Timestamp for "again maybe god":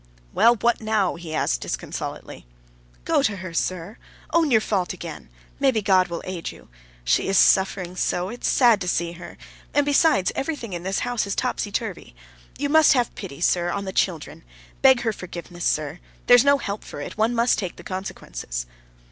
4.93-6.07